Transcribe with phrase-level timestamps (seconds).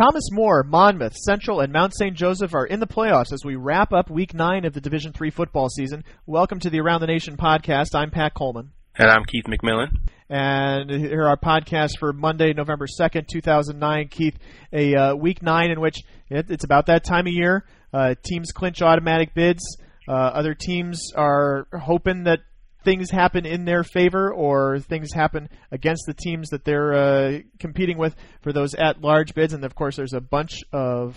[0.00, 2.16] Thomas More, Monmouth, Central, and Mount St.
[2.16, 5.28] Joseph are in the playoffs as we wrap up Week Nine of the Division Three
[5.28, 6.04] football season.
[6.24, 7.88] Welcome to the Around the Nation podcast.
[7.94, 8.72] I'm Pat Coleman.
[8.96, 9.88] And I'm Keith McMillan.
[10.30, 14.08] And here are our podcast for Monday, November 2nd, 2009.
[14.08, 14.38] Keith,
[14.72, 15.98] a uh, week nine in which
[16.30, 17.66] it, it's about that time of year.
[17.92, 19.76] Uh, teams clinch automatic bids.
[20.08, 22.40] Uh, other teams are hoping that
[22.84, 27.98] things happen in their favor or things happen against the teams that they're uh, competing
[27.98, 29.52] with for those at large bids.
[29.52, 31.16] And of course, there's a bunch of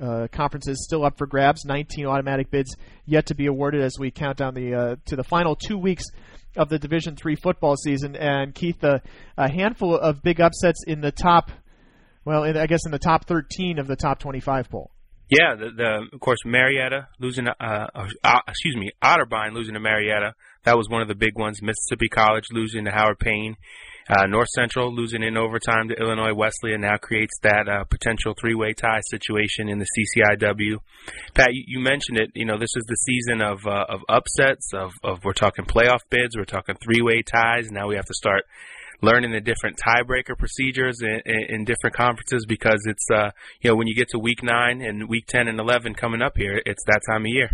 [0.00, 1.64] uh, conferences still up for grabs.
[1.64, 5.24] 19 automatic bids yet to be awarded as we count down the uh, to the
[5.24, 6.04] final two weeks
[6.56, 8.16] of the Division Three football season.
[8.16, 8.98] And Keith, uh,
[9.36, 11.50] a handful of big upsets in the top.
[12.24, 14.90] Well, I guess in the top 13 of the top 25 poll.
[15.28, 20.34] Yeah, the, the of course Marietta losing, uh, uh, excuse me, Otterbein losing to Marietta.
[20.66, 21.62] That was one of the big ones.
[21.62, 23.56] Mississippi College losing to Howard Payne.
[24.08, 28.72] Uh, North Central losing in overtime to Illinois Wesleyan now creates that uh, potential three-way
[28.72, 30.78] tie situation in the CCIW.
[31.34, 32.30] Pat, you, you, mentioned it.
[32.34, 34.72] You know, this is the season of uh, of upsets.
[34.74, 36.36] Of, of we're talking playoff bids.
[36.36, 37.70] We're talking three-way ties.
[37.70, 38.42] Now we have to start
[39.02, 43.30] learning the different tiebreaker procedures in, in, in different conferences because it's uh,
[43.60, 46.36] you know when you get to week nine and week ten and eleven coming up
[46.36, 47.50] here, it's that time of year.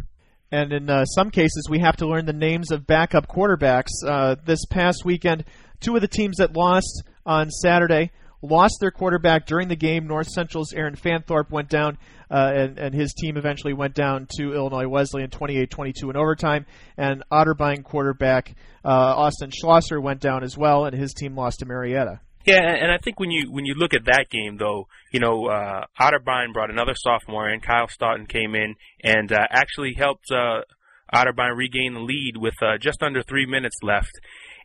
[0.53, 3.89] And in uh, some cases, we have to learn the names of backup quarterbacks.
[4.07, 5.45] Uh, this past weekend,
[5.83, 10.07] Two of the teams that lost on Saturday lost their quarterback during the game.
[10.07, 11.99] North Central's Aaron Fanthorpe went down,
[12.31, 16.67] uh, and, and, his team eventually went down to Illinois Wesleyan 28-22 in overtime.
[16.97, 21.67] And Otterbein quarterback uh, Austin Schlosser went down as well, and his team lost to
[21.67, 22.21] Marietta.
[22.45, 25.47] Yeah, and I think when you when you look at that game, though, you know,
[25.47, 27.61] uh, Otterbein brought another sophomore in.
[27.61, 30.63] Kyle Staunton came in and uh, actually helped uh,
[31.15, 34.13] Otterbein regain the lead with uh, just under three minutes left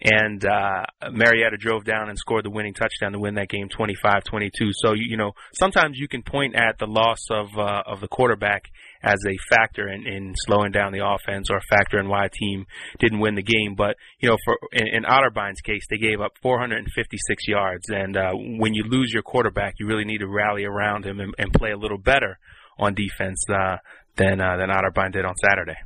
[0.02, 4.52] and uh, Marietta drove down and scored the winning touchdown to win that game 25-22.
[4.74, 8.08] So you, you know sometimes you can point at the loss of uh, of the
[8.08, 8.66] quarterback
[9.04, 12.30] as a factor in, in slowing down the offense or a factor in why a
[12.30, 12.66] team
[13.00, 13.76] didn't win the game.
[13.76, 18.32] But you know, for in, in Otterbein's case, they gave up 456 yards, and uh,
[18.34, 21.72] when you lose your quarterback, you really need to rally around him and, and play
[21.72, 22.40] a little better
[22.80, 23.78] on defense uh,
[24.16, 25.78] than uh, than Otterbein did on Saturday.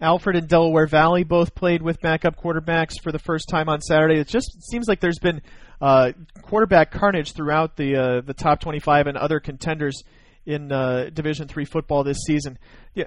[0.00, 4.20] Alfred and Delaware Valley both played with backup quarterbacks for the first time on Saturday.
[4.20, 5.42] It just seems like there's been
[5.80, 6.12] uh,
[6.42, 10.02] quarterback carnage throughout the uh, the top 25 and other contenders
[10.48, 12.58] in uh, Division Three football this season.
[12.94, 13.04] Yeah,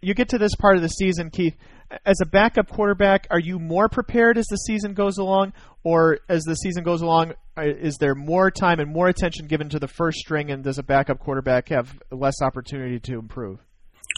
[0.00, 1.56] you get to this part of the season, Keith.
[2.04, 5.52] As a backup quarterback, are you more prepared as the season goes along,
[5.84, 9.68] or as the season goes along, uh, is there more time and more attention given
[9.68, 13.58] to the first string, and does a backup quarterback have less opportunity to improve?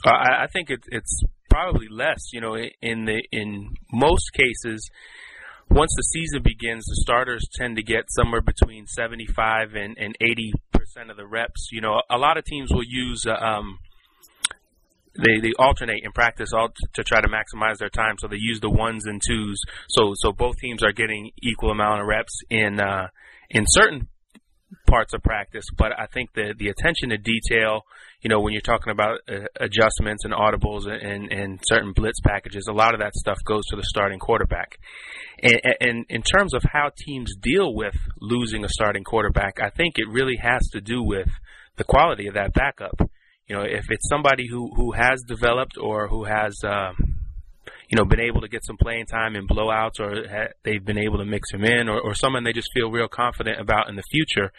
[0.07, 2.33] Uh, I, think it, it's probably less.
[2.33, 4.89] You know, in the in most cases,
[5.69, 10.53] once the season begins, the starters tend to get somewhere between 75 and, and 80
[10.85, 11.69] percent of the reps.
[11.73, 13.27] You know, a lot of teams will use.
[13.27, 13.79] Uh, um,
[15.17, 18.17] they, they alternate in practice all to, to try to maximize their time.
[18.19, 19.61] So they use the ones and twos.
[19.89, 23.09] So so both teams are getting equal amount of reps in uh,
[23.51, 24.09] in certain
[24.87, 27.83] parts of practice, but I think the the attention to detail,
[28.25, 32.67] you know, when you're talking about uh, adjustments and audibles and, and certain blitz packages,
[32.69, 34.79] a lot of that stuff goes to the starting quarterback.
[35.43, 39.99] And, and in terms of how teams deal with losing a starting quarterback, I think
[39.99, 41.29] it really has to do with
[41.77, 42.99] the quality of that backup.
[43.47, 46.93] You know, if it's somebody who who has developed or who has uh,
[47.91, 50.99] you know, been able to get some playing time in blowouts or ha- they've been
[50.99, 53.97] able to mix him in or, or someone they just feel real confident about in
[53.97, 54.51] the future,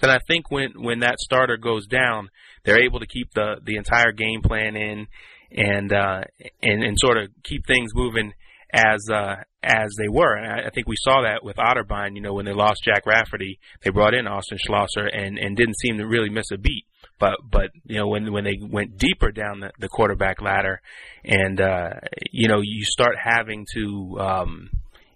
[0.00, 2.28] then I think when, when that starter goes down,
[2.64, 5.06] they're able to keep the, the entire game plan in
[5.50, 6.22] and, uh,
[6.62, 8.32] and, and sort of keep things moving
[8.72, 10.36] as, uh, as they were.
[10.36, 13.06] And I, I think we saw that with Otterbein, you know, when they lost Jack
[13.06, 16.84] Rafferty, they brought in Austin Schlosser and, and didn't seem to really miss a beat.
[17.18, 20.80] But but you know when when they went deeper down the, the quarterback ladder,
[21.24, 21.90] and uh,
[22.32, 24.70] you know you start having to um,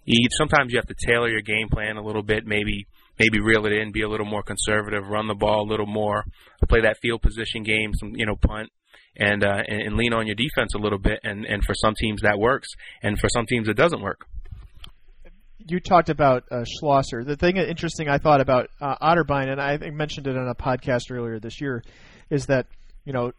[0.05, 2.87] you, sometimes you have to tailor your game plan a little bit, maybe
[3.19, 6.23] maybe reel it in, be a little more conservative, run the ball a little more,
[6.67, 8.69] play that field position game, some you know punt,
[9.17, 11.19] and uh, and, and lean on your defense a little bit.
[11.23, 12.69] And and for some teams that works,
[13.03, 14.25] and for some teams it doesn't work
[15.71, 17.23] you talked about uh, Schlosser.
[17.23, 21.11] The thing interesting I thought about uh, Otterbein, and I mentioned it on a podcast
[21.11, 21.83] earlier this year,
[22.29, 22.67] is that
[23.05, 23.31] you know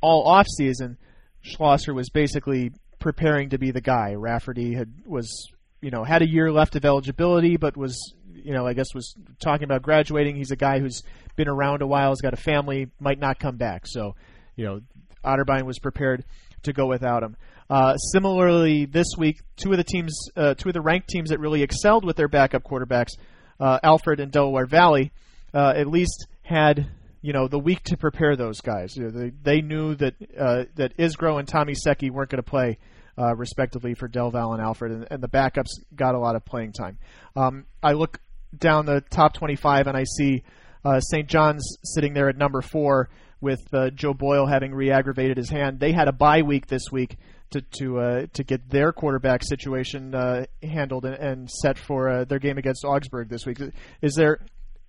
[0.00, 0.98] all off season
[1.42, 4.14] Schlosser was basically preparing to be the guy.
[4.14, 5.50] Rafferty had was
[5.80, 9.14] you know had a year left of eligibility, but was you know I guess was
[9.40, 10.36] talking about graduating.
[10.36, 11.02] He's a guy who's
[11.36, 13.86] been around a while, has got a family, might not come back.
[13.86, 14.14] So
[14.56, 14.80] you know
[15.24, 16.24] Otterbein was prepared
[16.62, 17.36] to go without him.
[17.68, 21.40] Uh, similarly, this week, two of the teams, uh, two of the ranked teams that
[21.40, 23.10] really excelled with their backup quarterbacks,
[23.58, 25.12] uh, Alfred and Delaware Valley,
[25.52, 26.88] uh, at least had
[27.22, 28.96] you know the week to prepare those guys.
[28.96, 32.48] You know, they, they knew that uh, that Isgro and Tommy Secchi weren't going to
[32.48, 32.78] play.
[33.18, 36.44] Uh, respectively for Del Val and Alfred, and, and, the backups got a lot of
[36.44, 36.98] playing time.
[37.34, 38.20] Um, I look
[38.56, 40.42] down the top 25 and I see
[40.84, 41.28] uh, St.
[41.28, 43.08] John's sitting there at number four
[43.40, 45.80] with uh, Joe Boyle having re-aggravated his hand.
[45.80, 47.16] They had a bye week this week
[47.50, 52.24] to to uh, to get their quarterback situation uh, handled and, and, set for uh,
[52.24, 53.60] their game against Augsburg this week.
[54.02, 54.40] Is there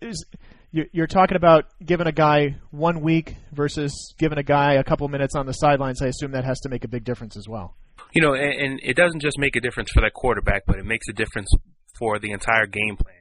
[0.01, 0.25] is
[0.71, 5.33] you're talking about giving a guy one week versus giving a guy a couple minutes
[5.36, 6.01] on the sidelines?
[6.01, 7.75] I assume that has to make a big difference as well.
[8.13, 10.86] You know, and, and it doesn't just make a difference for that quarterback, but it
[10.86, 11.50] makes a difference
[11.98, 13.17] for the entire game plan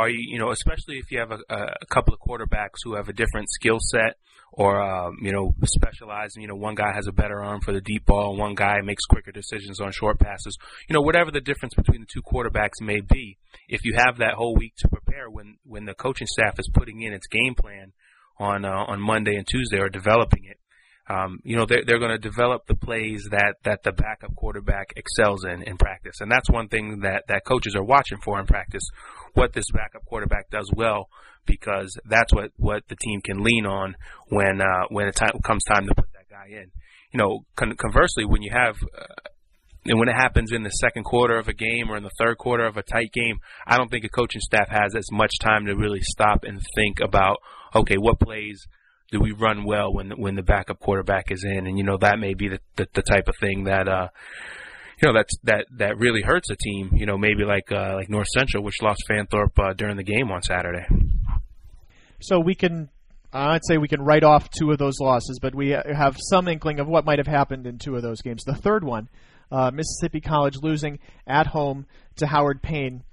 [0.00, 3.08] are you, you know, especially if you have a, a couple of quarterbacks who have
[3.08, 4.16] a different skill set
[4.52, 6.34] or, um, you know, specialize.
[6.36, 8.80] You know, one guy has a better arm for the deep ball, and one guy
[8.82, 10.56] makes quicker decisions on short passes.
[10.88, 13.36] You know, whatever the difference between the two quarterbacks may be,
[13.68, 17.02] if you have that whole week to prepare when when the coaching staff is putting
[17.02, 17.92] in its game plan
[18.38, 20.58] on uh, on Monday and Tuesday or developing it,
[21.10, 24.92] um, you know, they're, they're going to develop the plays that, that the backup quarterback
[24.94, 26.20] excels in in practice.
[26.20, 28.84] And that's one thing that, that coaches are watching for in practice,
[29.34, 31.08] what this backup quarterback does well,
[31.46, 33.96] because that's what, what the team can lean on
[34.28, 36.70] when, uh, when it time, comes time to put that guy in.
[37.12, 39.14] You know, con- conversely, when you have, uh,
[39.86, 42.38] and when it happens in the second quarter of a game or in the third
[42.38, 45.66] quarter of a tight game, I don't think a coaching staff has as much time
[45.66, 47.38] to really stop and think about,
[47.74, 48.66] okay, what plays–
[49.10, 51.66] do we run well when when the backup quarterback is in?
[51.66, 54.08] And you know that may be the the, the type of thing that uh,
[55.00, 56.90] you know that's that that really hurts a team.
[56.94, 60.30] You know maybe like uh, like North Central, which lost Fanthorpe uh, during the game
[60.30, 60.86] on Saturday.
[62.20, 62.90] So we can.
[63.32, 66.80] I'd say we can write off two of those losses, but we have some inkling
[66.80, 68.42] of what might have happened in two of those games.
[68.42, 69.08] The third one,
[69.52, 70.98] uh, Mississippi College losing
[71.28, 71.86] at home
[72.16, 73.04] to Howard Payne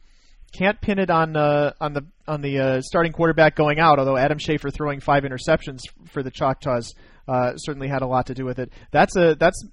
[0.54, 4.00] can't pin it on uh, on the on the uh, starting quarterback going out.
[4.00, 6.94] Although Adam Schaefer throwing five interceptions for the Choctaws
[7.28, 8.72] uh, certainly had a lot to do with it.
[8.92, 9.66] That's a that's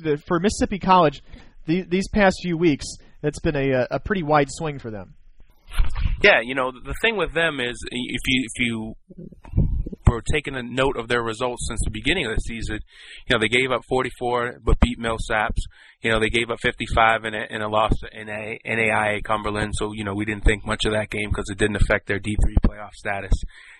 [0.00, 1.22] the, for Mississippi College.
[1.66, 2.86] The, these past few weeks,
[3.22, 5.14] it's been a, a pretty wide swing for them.
[6.22, 8.94] Yeah, you know the thing with them is if you if you
[10.06, 12.80] were taking a note of their results since the beginning of the season,
[13.26, 15.60] you know they gave up 44 but beat Millsaps.
[16.04, 19.72] You know they gave up 55 in a, in a loss in a NAIA Cumberland.
[19.74, 22.20] So you know we didn't think much of that game because it didn't affect their
[22.20, 23.32] D3 playoff status.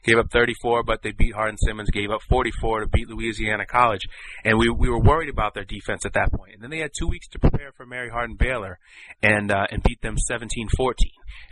[0.04, 1.90] Gave up 34, but they beat Hardin Simmons.
[1.90, 4.08] Gave up 44 to beat Louisiana College,
[4.42, 6.54] and we we were worried about their defense at that point.
[6.54, 8.78] And then they had two weeks to prepare for Mary Hardin Baylor,
[9.22, 10.94] and uh, and beat them 17-14.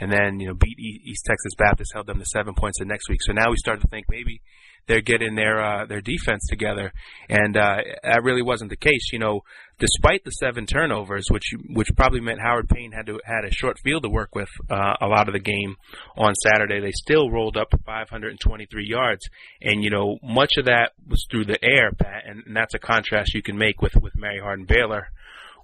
[0.01, 3.11] And then you know beat East Texas Baptist, held them to seven points the next
[3.11, 3.21] week.
[3.23, 4.41] So now we started to think maybe
[4.87, 6.93] they're getting their uh, their defense together,
[7.29, 9.12] and uh, that really wasn't the case.
[9.12, 9.43] You know,
[9.79, 13.79] despite the seven turnovers, which which probably meant Howard Payne had to had a short
[13.82, 15.76] field to work with uh, a lot of the game
[16.17, 19.29] on Saturday, they still rolled up 523 yards,
[19.61, 22.78] and you know much of that was through the air, Pat, and, and that's a
[22.78, 25.08] contrast you can make with with Mary Hardin Baylor.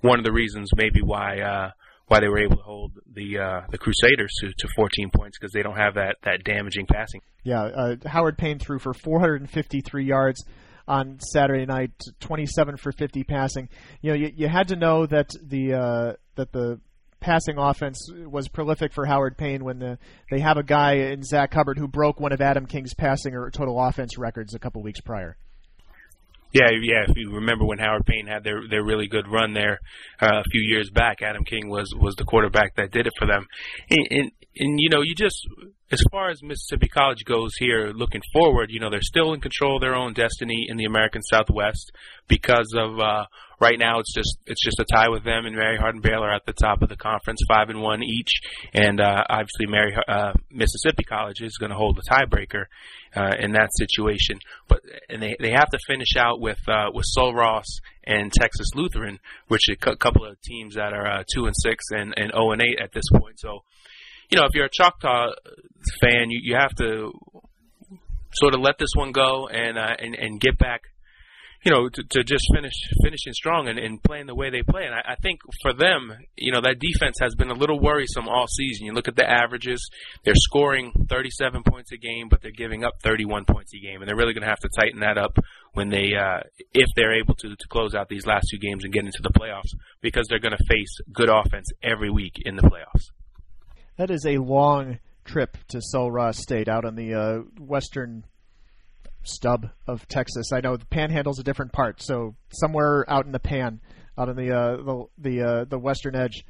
[0.01, 1.71] One of the reasons maybe why uh,
[2.09, 5.53] why they were able to hold the uh, the Crusaders to, to 14 points because
[5.53, 7.21] they don't have that that damaging passing.
[7.45, 10.45] Yeah, uh, Howard Payne threw for 453 yards
[10.87, 13.69] on Saturday night, 27 for 50 passing.
[14.01, 16.81] You know, you, you had to know that the uh, that the
[17.21, 19.99] passing offense was prolific for Howard Payne when the,
[20.31, 23.51] they have a guy in Zach Hubbard who broke one of Adam King's passing or
[23.51, 25.37] total offense records a couple weeks prior.
[26.53, 27.05] Yeah, yeah.
[27.07, 29.81] If you remember when Howard Payne had their their really good run there
[30.21, 33.27] uh, a few years back, Adam King was was the quarterback that did it for
[33.27, 33.47] them.
[33.91, 35.47] And, and and you know, you just
[35.91, 39.77] as far as Mississippi College goes here, looking forward, you know, they're still in control
[39.77, 41.93] of their own destiny in the American Southwest
[42.29, 43.25] because of uh,
[43.61, 46.45] right now it's just it's just a tie with them and Mary Hardin Baylor at
[46.47, 48.41] the top of the conference, five and one each,
[48.75, 52.65] and uh, obviously Mary uh, Mississippi College is going to hold the tiebreaker
[53.17, 54.39] uh, in that situation.
[54.69, 57.67] But and they they have to finish out with uh, with Sul Ross
[58.05, 61.85] and Texas Lutheran, which are a couple of teams that are uh, two and six
[61.91, 63.39] and and zero oh and eight at this point.
[63.41, 63.63] So
[64.31, 65.31] you know, if you're a Choctaw
[66.01, 67.13] fan, you, you have to
[68.33, 70.83] sort of let this one go and uh, and and get back,
[71.65, 74.85] you know, to, to just finish finishing strong and, and playing the way they play.
[74.85, 78.29] And I, I think for them, you know, that defense has been a little worrisome
[78.29, 78.87] all season.
[78.87, 79.89] You look at the averages;
[80.25, 84.09] they're scoring 37 points a game, but they're giving up 31 points a game, and
[84.09, 85.39] they're really going to have to tighten that up
[85.73, 86.41] when they, uh,
[86.75, 89.31] if they're able to, to close out these last two games and get into the
[89.31, 93.11] playoffs, because they're going to face good offense every week in the playoffs.
[93.99, 98.25] That is a long trip to Sul Ross State out on the uh, western
[99.25, 100.53] stub of Texas.
[100.53, 103.81] I know the Panhandle's a different part, so somewhere out in the Pan,
[104.17, 106.45] out on the uh, the the, uh, the western edge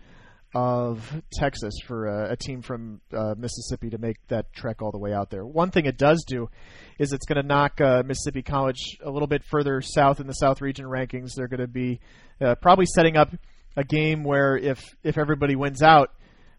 [0.54, 4.98] of Texas for a, a team from uh, Mississippi to make that trek all the
[4.98, 5.46] way out there.
[5.46, 6.50] One thing it does do
[6.98, 10.34] is it's going to knock uh, Mississippi College a little bit further south in the
[10.34, 11.30] South Region rankings.
[11.34, 12.00] They're going to be
[12.42, 13.30] uh, probably setting up
[13.74, 16.10] a game where if if everybody wins out,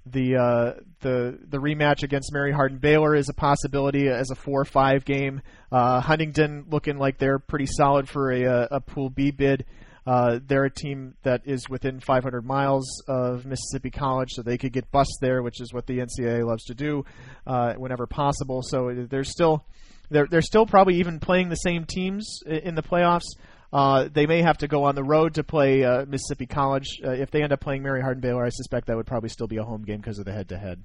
[0.06, 4.62] the uh, the the rematch against Mary Hardin Baylor is a possibility as a four
[4.62, 5.42] or five game.
[5.72, 9.66] Uh, Huntingdon looking like they're pretty solid for a, a, a Pool B bid.
[10.08, 14.74] Uh, they're a team that is within 500 miles of Mississippi College, so they could
[14.74, 17.06] get bused there, which is what the NCAA loves to do
[17.46, 18.62] uh, whenever possible.
[18.64, 19.66] So they're still
[20.10, 23.28] they're they're still probably even playing the same teams in the playoffs.
[23.72, 26.88] Uh, they may have to go on the road to play uh, Mississippi College.
[27.04, 29.48] Uh, if they end up playing Mary Hardin Baylor, I suspect that would probably still
[29.48, 30.84] be a home game because of the head-to-head.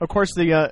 [0.00, 0.68] Of course, the uh,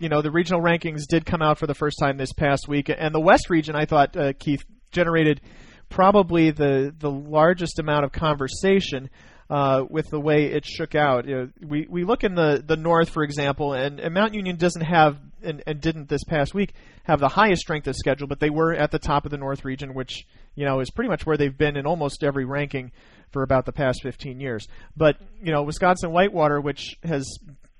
[0.00, 2.90] you know the regional rankings did come out for the first time this past week,
[2.90, 5.40] and the West region I thought uh, Keith generated
[5.88, 9.10] probably the the largest amount of conversation.
[9.52, 12.74] Uh, with the way it shook out, you know, we we look in the, the
[12.74, 16.72] north, for example, and, and Mount Union doesn't have and, and didn't this past week
[17.02, 19.62] have the highest strength of schedule, but they were at the top of the north
[19.62, 22.92] region, which you know is pretty much where they've been in almost every ranking
[23.30, 24.66] for about the past 15 years.
[24.96, 27.26] But you know, Wisconsin Whitewater, which has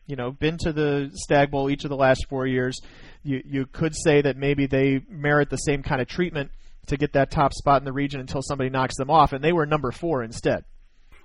[0.07, 2.83] you know been to the Stag Bowl each of the last four years,
[3.23, 6.50] you you could say that maybe they merit the same kind of treatment
[6.88, 9.52] to get that top spot in the region until somebody knocks them off, and they
[9.52, 10.67] were number four instead.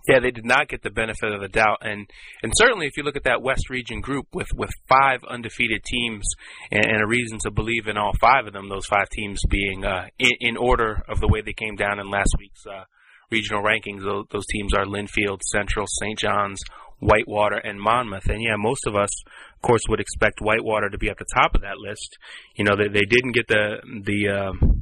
[0.07, 2.09] Yeah, they did not get the benefit of the doubt, and
[2.41, 6.25] and certainly if you look at that West Region group with with five undefeated teams
[6.71, 9.83] and, and a reason to believe in all five of them, those five teams being
[9.83, 12.85] uh, in, in order of the way they came down in last week's uh,
[13.31, 14.01] regional rankings.
[14.03, 16.17] Those, those teams are Linfield, Central, St.
[16.17, 16.61] John's,
[16.99, 18.27] Whitewater, and Monmouth.
[18.27, 19.09] And yeah, most of us,
[19.55, 22.17] of course, would expect Whitewater to be at the top of that list.
[22.55, 24.76] You know, they, they didn't get the the uh,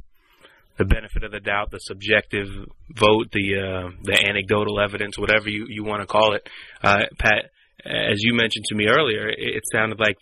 [0.77, 2.47] the benefit of the doubt, the subjective
[2.89, 6.47] vote, the uh, the anecdotal evidence, whatever you, you want to call it.
[6.83, 7.51] Uh, Pat,
[7.85, 10.17] as you mentioned to me earlier, it, it sounded like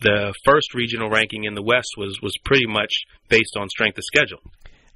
[0.00, 2.92] the first regional ranking in the West was was pretty much
[3.28, 4.40] based on strength of schedule.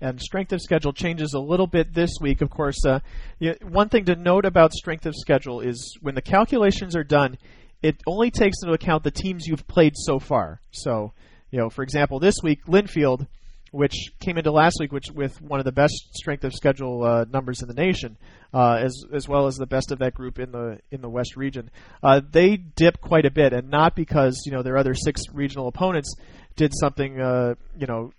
[0.01, 2.41] And strength of schedule changes a little bit this week.
[2.41, 3.01] Of course, uh,
[3.39, 7.39] you one thing to note about strength of schedule is when the calculations are done,
[7.83, 10.61] it only takes into account the teams you've played so far.
[10.71, 11.13] So,
[11.51, 13.27] you know, for example, this week Linfield
[13.71, 17.25] which came into last week which with one of the best strength of schedule uh,
[17.31, 18.17] numbers in the nation,
[18.55, 21.37] uh, as as well as the best of that group in the in the West
[21.37, 21.71] region.
[22.03, 25.69] Uh, they dip quite a bit, and not because you know their other six regional
[25.69, 26.15] opponents
[26.57, 28.13] did something uh, you know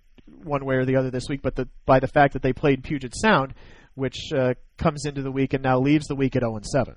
[0.44, 2.82] one way or the other this week, but the, by the fact that they played
[2.82, 3.54] Puget Sound,
[3.94, 6.96] which uh, comes into the week and now leaves the week at 0 and 7.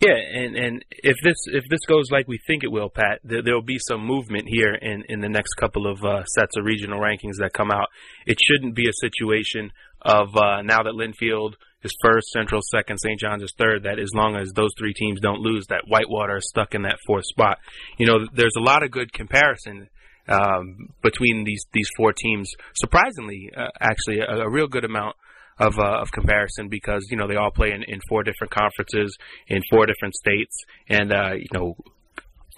[0.00, 3.42] Yeah, and and if this if this goes like we think it will, Pat, there,
[3.44, 6.98] will be some movement here in in the next couple of uh, sets of regional
[6.98, 7.88] rankings that come out.
[8.26, 13.20] It shouldn't be a situation of uh, now that Linfield is first, Central second, St.
[13.20, 13.82] John's is third.
[13.82, 16.96] That as long as those three teams don't lose, that Whitewater is stuck in that
[17.06, 17.58] fourth spot.
[17.98, 19.90] You know, there's a lot of good comparison
[20.28, 22.50] um, between these these four teams.
[22.74, 25.16] Surprisingly, uh, actually, a, a real good amount
[25.60, 29.16] of uh, of comparison because you know they all play in, in four different conferences
[29.46, 30.56] in four different states,
[30.88, 31.76] and uh, you know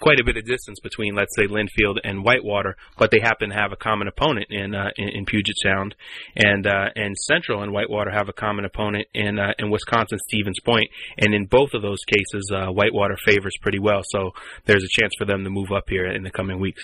[0.03, 3.55] quite a bit of distance between, let's say, Linfield and Whitewater, but they happen to
[3.55, 5.95] have a common opponent in uh, in, in, Puget Sound,
[6.35, 10.59] and uh, and Central and Whitewater have a common opponent in uh, in Wisconsin, Stevens
[10.59, 14.01] Point, and in both of those cases, uh, Whitewater favors pretty well.
[14.03, 14.31] So
[14.65, 16.83] there's a chance for them to move up here in the coming weeks.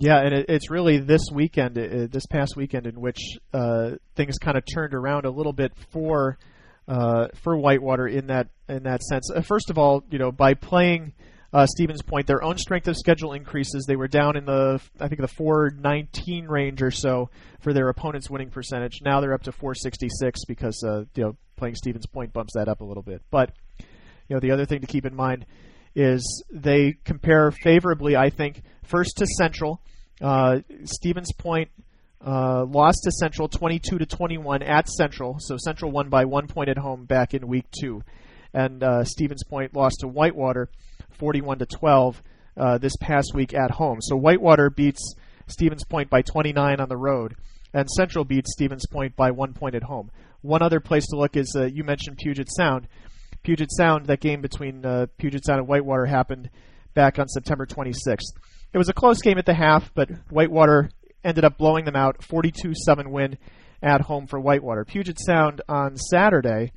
[0.00, 3.18] Yeah, and it, it's really this weekend, uh, this past weekend, in which
[3.52, 6.38] uh, things kind of turned around a little bit for
[6.88, 9.30] uh, for Whitewater in that in that sense.
[9.30, 11.12] Uh, first of all, you know, by playing
[11.52, 13.84] uh, Stevens Point, their own strength of schedule increases.
[13.86, 17.28] They were down in the I think the 419 range or so
[17.60, 19.00] for their opponent's winning percentage.
[19.02, 22.80] Now they're up to 466 because uh, you know playing Stevens Point bumps that up
[22.80, 23.20] a little bit.
[23.30, 23.52] But
[24.28, 25.44] you know the other thing to keep in mind
[25.94, 29.80] is they compare favorably, I think, first to Central.
[30.20, 31.70] Uh, Stevens Point
[32.24, 36.68] uh, lost to Central 22 to 21 at Central, so Central won by one point
[36.68, 38.02] at home back in week two,
[38.52, 40.68] and uh, Stevens Point lost to Whitewater
[41.12, 42.22] 41 to 12
[42.56, 44.00] uh, this past week at home.
[44.00, 45.14] So Whitewater beats
[45.46, 47.36] Stevens Point by 29 on the road,
[47.72, 50.10] and Central beats Stevens Point by one point at home.
[50.42, 52.86] One other place to look is uh, you mentioned Puget Sound.
[53.42, 56.50] Puget Sound, that game between uh, Puget Sound and Whitewater happened
[56.94, 58.32] back on September 26th.
[58.72, 60.90] It was a close game at the half, but Whitewater
[61.24, 63.38] ended up blowing them out 42 7 win
[63.82, 64.84] at home for Whitewater.
[64.84, 66.72] Puget Sound on Saturday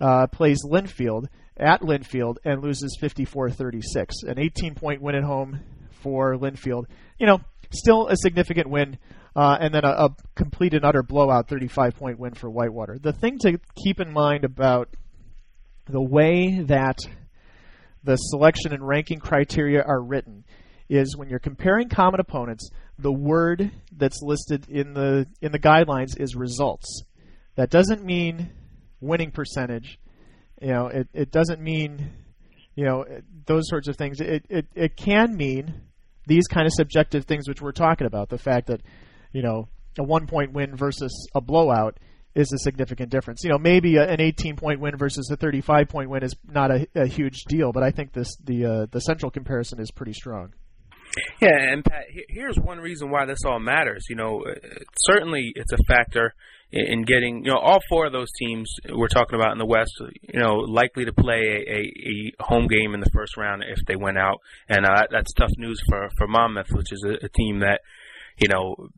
[0.00, 4.22] uh, plays Linfield at Linfield and loses 54 36.
[4.24, 5.60] An 18 point win at home
[6.02, 6.84] for Linfield.
[7.18, 8.98] You know, still a significant win.
[9.34, 12.98] Uh, and then a, a complete and utter blowout 35 point win for Whitewater.
[12.98, 14.88] The thing to keep in mind about
[15.86, 16.98] the way that
[18.04, 20.44] the selection and ranking criteria are written
[20.88, 26.18] is when you're comparing common opponents, the word that's listed in the in the guidelines
[26.18, 27.02] is results.
[27.56, 28.50] That doesn't mean
[29.00, 29.98] winning percentage.
[30.60, 32.12] You know, it, it doesn't mean
[32.74, 33.04] you know
[33.46, 34.20] those sorts of things.
[34.20, 35.82] It, it it can mean
[36.26, 38.28] these kind of subjective things which we're talking about.
[38.28, 38.82] The fact that
[39.32, 41.98] you know a one point win versus a blowout
[42.36, 43.42] is a significant difference.
[43.42, 46.86] You know, maybe an 18 point win versus a 35 point win is not a,
[46.94, 50.52] a huge deal, but I think this the uh, the central comparison is pretty strong.
[51.40, 54.06] Yeah, and Pat, here's one reason why this all matters.
[54.10, 54.54] You know, uh,
[55.06, 56.34] certainly it's a factor
[56.72, 59.92] in getting, you know, all four of those teams we're talking about in the West,
[60.20, 63.96] you know, likely to play a, a home game in the first round if they
[63.96, 67.60] went out, and uh, that's tough news for for Monmouth, which is a, a team
[67.60, 67.80] that,
[68.36, 68.88] you know,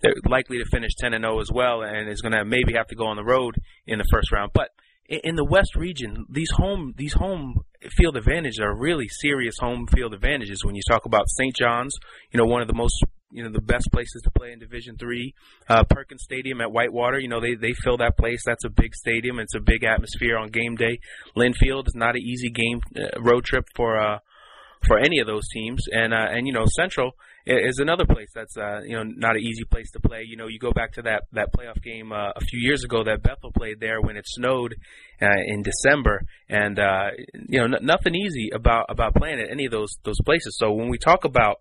[0.00, 2.88] they're likely to finish 10 and 0 as well, and is going to maybe have
[2.88, 4.52] to go on the road in the first round.
[4.54, 4.70] But
[5.08, 7.62] in the West region, these home these home
[7.96, 10.64] field advantages are really serious home field advantages.
[10.64, 11.54] When you talk about St.
[11.56, 11.94] John's,
[12.30, 14.96] you know, one of the most you know the best places to play in Division
[14.96, 15.34] Three,
[15.68, 17.18] uh, Perkins Stadium at Whitewater.
[17.18, 18.42] You know they they fill that place.
[18.44, 19.38] That's a big stadium.
[19.38, 21.00] It's a big atmosphere on game day.
[21.36, 24.18] Linfield is not an easy game uh, road trip for uh,
[24.86, 25.84] for any of those teams.
[25.90, 27.12] And uh, and you know Central
[27.56, 30.24] is another place that's uh, you know not an easy place to play.
[30.26, 33.04] You know you go back to that that playoff game uh, a few years ago
[33.04, 34.74] that Bethel played there when it snowed
[35.22, 37.10] uh, in December, and uh,
[37.48, 40.56] you know n- nothing easy about about playing at any of those those places.
[40.58, 41.60] So when we talk about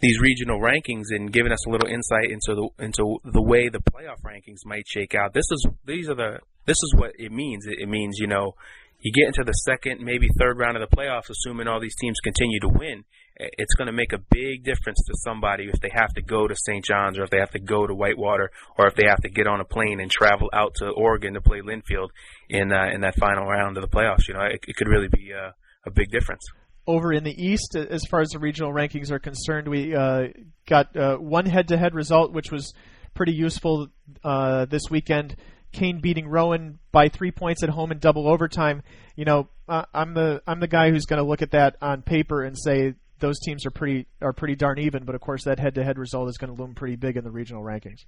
[0.00, 3.78] these regional rankings and giving us a little insight into the into the way the
[3.78, 5.32] playoff rankings might shake out.
[5.32, 7.66] This is these are the this is what it means.
[7.66, 8.54] It, it means you know
[9.02, 12.18] you get into the second, maybe third round of the playoffs, assuming all these teams
[12.20, 13.04] continue to win,
[13.36, 16.54] it's going to make a big difference to somebody if they have to go to
[16.54, 16.84] St.
[16.84, 19.46] John's or if they have to go to Whitewater or if they have to get
[19.46, 22.08] on a plane and travel out to Oregon to play Linfield
[22.48, 24.28] in uh, in that final round of the playoffs.
[24.28, 25.52] You know, it, it could really be uh,
[25.84, 26.42] a big difference.
[26.86, 30.28] Over in the East, as far as the regional rankings are concerned, we uh,
[30.66, 32.74] got uh, one head-to-head result, which was
[33.14, 33.86] pretty useful
[34.24, 35.36] uh, this weekend.
[35.70, 38.82] Kean beating Rowan by three points at home in double overtime.
[39.14, 42.42] You know, I'm the I'm the guy who's going to look at that on paper
[42.42, 45.04] and say those teams are pretty are pretty darn even.
[45.04, 47.62] But of course, that head-to-head result is going to loom pretty big in the regional
[47.62, 48.04] rankings.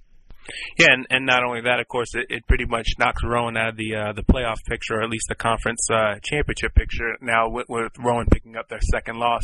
[0.77, 3.69] Yeah, and, and not only that, of course, it, it pretty much knocks Rowan out
[3.69, 7.17] of the uh, the playoff picture, or at least the conference uh, championship picture.
[7.21, 9.41] Now with, with Rowan picking up their second loss,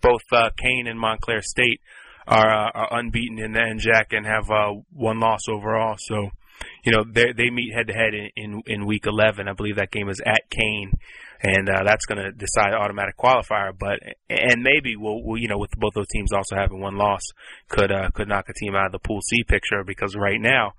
[0.00, 1.80] both uh, Kean and Montclair State
[2.26, 5.96] are, uh, are unbeaten in the NJAC and have uh, one loss overall.
[5.98, 6.30] So
[6.84, 9.46] you know they they meet head to head in in week 11.
[9.46, 10.92] I believe that game is at Kean,
[11.42, 13.72] and uh, that's going to decide automatic qualifier.
[13.78, 17.22] But and maybe we'll, we'll, you know with both those teams also having one loss
[17.68, 20.72] could uh, could knock a team out of the Pool C picture because right now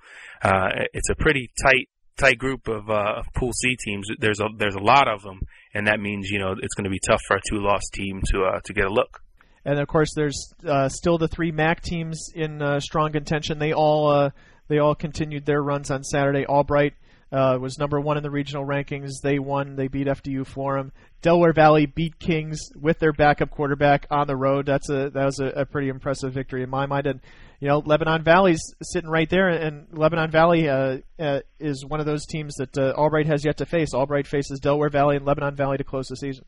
[0.44, 4.08] uh, it's a pretty tight tight group of, uh, of Pool C teams.
[4.20, 5.40] There's a there's a lot of them,
[5.74, 8.22] and that means you know it's going to be tough for a two loss team
[8.32, 9.22] to uh, to get a look.
[9.64, 13.60] And of course, there's uh, still the three MAC teams in strong contention.
[13.60, 14.32] They all
[14.68, 16.46] they all continued their runs on Saturday.
[16.46, 16.94] Albright
[17.32, 19.22] uh, was number one in the regional rankings.
[19.24, 19.76] They won.
[19.76, 20.92] They beat FDU Florham.
[21.22, 24.66] Delaware Valley beat Kings with their backup quarterback on the road.
[24.66, 27.08] That's a that was a, a pretty impressive victory in my mind.
[27.08, 27.22] And
[27.60, 32.06] you know, Lebanon Valley's sitting right there, and Lebanon Valley uh, uh, is one of
[32.06, 33.94] those teams that uh, Albright has yet to face.
[33.94, 36.44] Albright faces Delaware Valley and Lebanon Valley to close the season.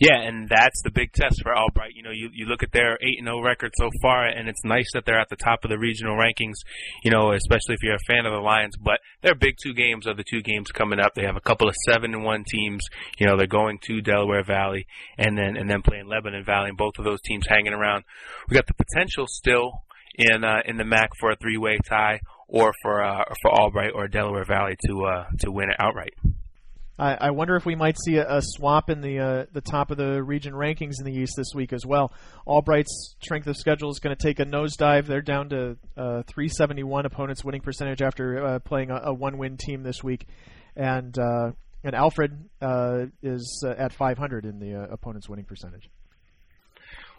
[0.00, 1.92] Yeah, and that's the big test for Albright.
[1.94, 4.64] You know, you, you look at their 8 and 0 record so far, and it's
[4.64, 6.56] nice that they're at the top of the regional rankings,
[7.02, 8.76] you know, especially if you're a fan of the Lions.
[8.76, 11.14] But their big two games are the two games coming up.
[11.14, 12.84] They have a couple of 7 and 1 teams.
[13.18, 16.78] You know, they're going to Delaware Valley and then and then playing Lebanon Valley, and
[16.78, 18.04] both of those teams hanging around.
[18.48, 19.82] We got the potential still
[20.14, 23.92] in uh, in the MAC for a three way tie or for uh, for Albright
[23.94, 26.14] or Delaware Valley to uh, to win it outright.
[26.98, 29.90] I, I wonder if we might see a, a swap in the uh, the top
[29.90, 32.12] of the region rankings in the East this week as well.
[32.46, 35.06] Albright's strength of schedule is going to take a nosedive.
[35.06, 39.82] They're down to uh, 371 opponents winning percentage after uh, playing a, a one-win team
[39.82, 40.26] this week,
[40.74, 41.52] and uh,
[41.84, 45.88] and Alfred uh, is uh, at 500 in the opponent's winning percentage.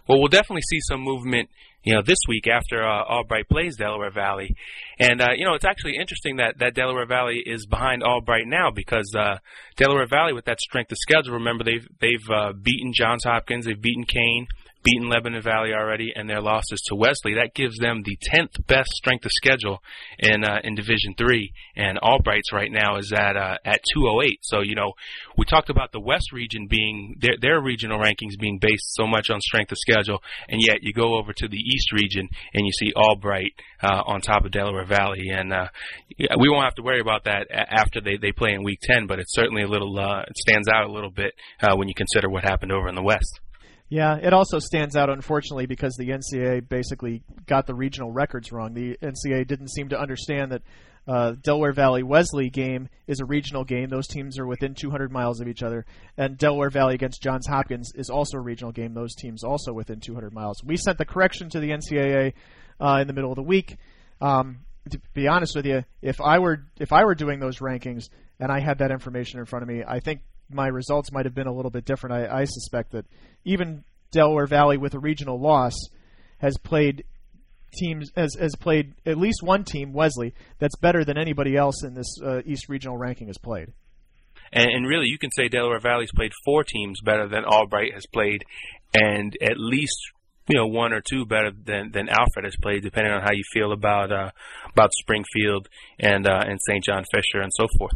[0.09, 1.49] Well, we'll definitely see some movement,
[1.83, 4.55] you know, this week after uh, Albright plays Delaware Valley,
[4.97, 8.71] and uh, you know, it's actually interesting that that Delaware Valley is behind Albright now
[8.73, 9.37] because uh,
[9.77, 13.79] Delaware Valley, with that strength of schedule, remember they've they've uh, beaten Johns Hopkins, they've
[13.79, 14.47] beaten Kean,
[14.83, 17.35] beaten Lebanon Valley already, and their losses to Wesley.
[17.35, 19.81] That gives them the 10th best strength of schedule
[20.17, 24.39] in uh, in Division Three, and Albright's right now is at uh, at 208.
[24.43, 24.93] So you know,
[25.37, 29.29] we talked about the West region being their their regional rankings being based so much
[29.29, 32.71] on strength of schedule, and yet you go over to the East region and you
[32.71, 35.67] see Albright uh, on top of Delaware Valley, and uh,
[36.17, 39.07] we won't have to worry about that after they they play in Week 10.
[39.07, 41.93] But it's certainly a little uh, it stands out a little bit uh, when you
[41.95, 43.39] consider what happened over in the West.
[43.89, 48.73] Yeah, it also stands out, unfortunately, because the NCAA basically got the regional records wrong.
[48.75, 50.61] The NCAA didn't seem to understand that
[51.07, 53.89] uh, Delaware Valley Wesley game is a regional game.
[53.89, 55.87] Those teams are within 200 miles of each other.
[56.17, 58.93] And Delaware Valley against Johns Hopkins is also a regional game.
[58.93, 60.63] Those teams also within 200 miles.
[60.63, 62.33] We sent the correction to the NCAA
[62.79, 63.77] uh, in the middle of the week.
[64.21, 64.59] Um,
[64.91, 68.51] to be honest with you, if I were if I were doing those rankings and
[68.51, 71.47] I had that information in front of me, I think my results might have been
[71.47, 72.15] a little bit different.
[72.15, 73.05] I, I suspect that
[73.45, 75.73] even Delaware Valley with a regional loss
[76.39, 77.03] has played
[77.77, 81.93] teams has, has played at least one team Wesley that's better than anybody else in
[81.93, 83.71] this uh, East Regional ranking has played.
[84.51, 88.07] And, and, really, you can say Delaware Valley's played four teams better than Albright has
[88.07, 88.43] played,
[88.95, 89.99] and at least
[90.47, 93.43] you know one or two better than than Alfred has played, depending on how you
[93.53, 94.31] feel about uh,
[94.71, 96.83] about Springfield and uh, and St.
[96.83, 97.93] John Fisher and so forth.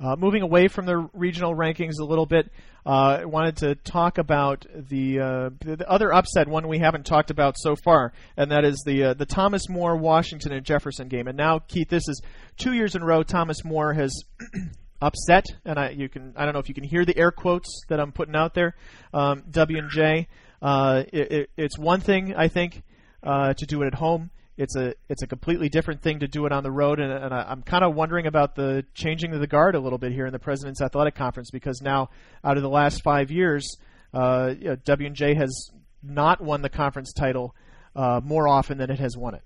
[0.00, 2.50] Uh, moving away from the regional rankings a little bit,
[2.86, 7.30] uh, I wanted to talk about the, uh, the other upset, one we haven't talked
[7.30, 11.26] about so far, and that is the uh, the Thomas More Washington and Jefferson game.
[11.26, 12.22] And now, Keith, this is
[12.56, 13.24] two years in a row.
[13.24, 14.22] Thomas More has
[15.02, 17.82] upset, and I you can I don't know if you can hear the air quotes
[17.88, 18.76] that I'm putting out there.
[19.12, 20.28] Um, W and J.
[20.62, 22.82] Uh, it, it, it's one thing I think
[23.22, 26.44] uh, to do it at home it's a it's a completely different thing to do
[26.44, 29.40] it on the road, and, and I, am kind of wondering about the changing of
[29.40, 32.10] the guard a little bit here in the President's Athletic Conference because now
[32.44, 33.76] out of the last five years,
[34.12, 35.70] uh, you know, W&J has
[36.02, 37.54] not won the conference title
[37.94, 39.42] uh, more often than it has won it.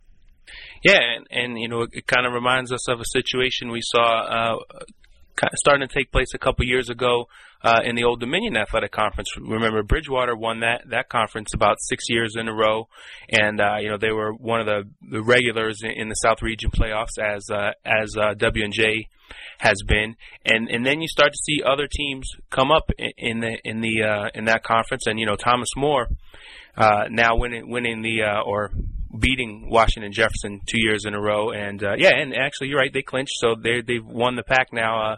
[0.83, 4.57] Yeah, and, and you know it kind of reminds us of a situation we saw
[4.57, 4.57] uh,
[5.55, 7.29] starting to take place a couple years ago
[7.65, 9.29] uh, in the Old Dominion Athletic Conference.
[9.39, 12.89] Remember, Bridgewater won that that conference about six years in a row,
[13.31, 16.43] and uh, you know they were one of the, the regulars in, in the South
[16.43, 19.09] Region playoffs as uh, as uh, W and J
[19.59, 23.41] has been, and and then you start to see other teams come up in, in
[23.41, 26.09] the in the uh, in that conference, and you know Thomas More
[26.77, 28.73] uh, now winning winning the uh, or
[29.19, 32.93] beating Washington Jefferson two years in a row, and uh, yeah, and actually you're right,
[32.93, 35.17] they clinched, so they they've won the PAC now uh,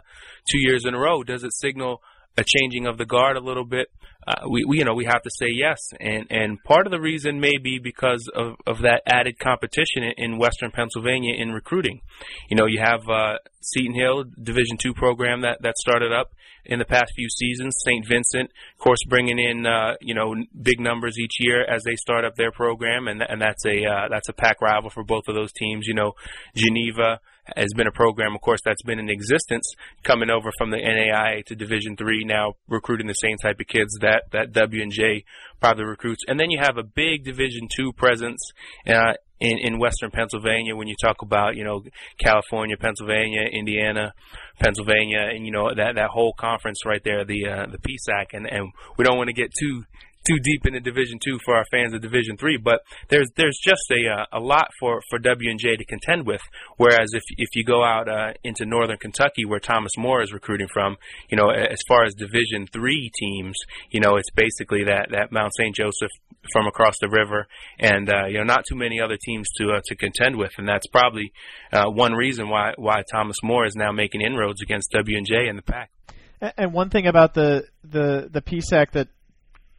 [0.49, 1.23] two years in a row.
[1.23, 2.01] Does it signal
[2.37, 3.87] a changing of the guard a little bit?
[4.27, 6.99] Uh, we, we, you know we have to say yes, and and part of the
[6.99, 12.01] reason may be because of of that added competition in, Western Pennsylvania in recruiting.
[12.49, 16.33] You know, you have uh, Seton Hill Division two program that that started up
[16.65, 17.77] in the past few seasons.
[17.85, 18.05] St.
[18.07, 22.25] Vincent, of course, bringing in uh, you know big numbers each year as they start
[22.25, 25.35] up their program, and and that's a uh, that's a PAC rival for both of
[25.35, 25.85] those teams.
[25.85, 26.13] You know,
[26.55, 27.19] Geneva
[27.55, 31.45] has been a program, of course, that's been in existence, coming over from the NAIA
[31.45, 35.23] to Division Three, now recruiting the same type of kids that that W and J
[35.59, 36.23] probably recruits.
[36.27, 38.51] And then you have a big Division Two presence
[38.87, 40.75] uh, in in Western Pennsylvania.
[40.75, 41.83] When you talk about you know
[42.17, 44.13] California, Pennsylvania, Indiana,
[44.59, 48.47] Pennsylvania, and you know that that whole conference right there, the uh, the PSAC, and
[48.51, 49.83] and we don't want to get too
[50.25, 53.91] too deep into Division Two for our fans of Division Three, but there's there's just
[53.91, 56.41] a uh, a lot for for W and J to contend with.
[56.77, 60.67] Whereas if if you go out uh, into Northern Kentucky, where Thomas More is recruiting
[60.71, 60.97] from,
[61.29, 63.55] you know, as far as Division Three teams,
[63.91, 65.75] you know, it's basically that that Mount St.
[65.75, 66.11] Joseph
[66.51, 67.47] from across the river,
[67.79, 70.67] and uh, you know, not too many other teams to uh, to contend with, and
[70.67, 71.31] that's probably
[71.71, 75.47] uh, one reason why why Thomas More is now making inroads against W and J
[75.47, 75.89] in the PAC.
[76.57, 79.07] And one thing about the the the PSAC that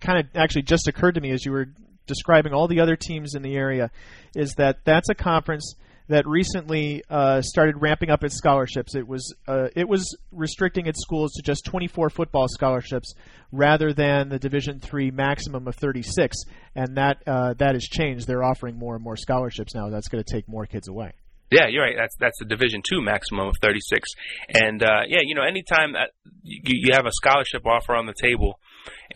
[0.01, 1.69] kind of actually just occurred to me as you were
[2.07, 3.91] describing all the other teams in the area
[4.35, 5.75] is that that's a conference
[6.09, 8.95] that recently uh, started ramping up its scholarships.
[8.95, 13.15] It was uh, it was restricting its schools to just 24 football scholarships
[13.51, 16.37] rather than the Division three maximum of 36,
[16.75, 18.27] and that uh, that has changed.
[18.27, 19.91] They're offering more and more scholarships now.
[19.91, 21.13] That's going to take more kids away.
[21.51, 21.97] Yeah, you're right.
[21.99, 24.09] That's that's the Division two maximum of 36,
[24.55, 26.11] and uh, yeah, you know, anytime that
[26.43, 28.61] you, you have a scholarship offer on the table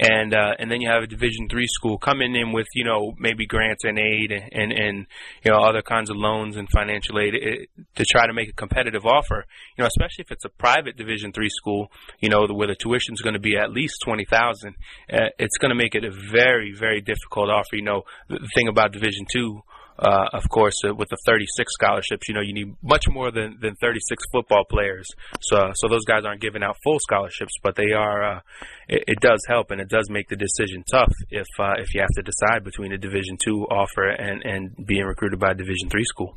[0.00, 3.12] and uh, and then you have a Division three school coming in with you know
[3.18, 5.06] maybe grants and aid and and
[5.44, 8.48] you know other kinds of loans and financial aid it, eh, to try to make
[8.48, 9.44] a competitive offer.
[9.76, 13.12] You know, especially if it's a private Division three school, you know, where the tuition
[13.12, 14.74] is going to be at least twenty thousand,
[15.12, 17.76] uh, it's going to make it a very very difficult offer.
[17.76, 19.60] You know, the thing about Division two
[20.00, 23.58] uh, of course, uh, with the 36 scholarships, you know, you need much more than,
[23.60, 25.06] than 36 football players.
[25.42, 28.36] So, so those guys aren't giving out full scholarships, but they are.
[28.36, 28.40] Uh,
[28.88, 32.00] it, it does help, and it does make the decision tough if uh, if you
[32.00, 35.90] have to decide between a Division two offer and and being recruited by a Division
[35.90, 36.34] three school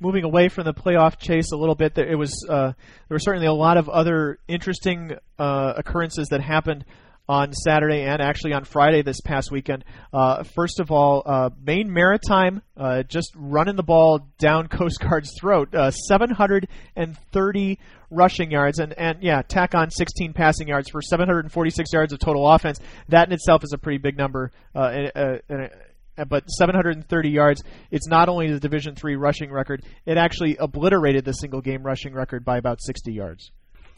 [0.00, 2.72] moving away from the playoff chase a little bit, it was uh,
[3.08, 6.84] there were certainly a lot of other interesting uh, occurrences that happened
[7.28, 9.84] on Saturday and actually on Friday this past weekend.
[10.12, 15.32] Uh, first of all, uh, Maine Maritime uh, just running the ball down Coast Guard's
[15.40, 15.74] throat.
[15.74, 17.78] Uh, 730
[18.10, 22.48] rushing yards and, and yeah, tack on 16 passing yards for 746 yards of total
[22.48, 22.78] offense.
[23.08, 24.52] That in itself is a pretty big number.
[24.74, 25.70] Uh, and, and,
[26.28, 27.62] but 730 yards.
[27.90, 32.14] It's not only the Division three rushing record; it actually obliterated the single game rushing
[32.14, 33.50] record by about 60 yards.